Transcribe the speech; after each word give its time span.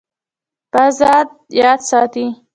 پزه 0.73 1.13
یاد 1.59 1.79
ساتي. 1.89 2.25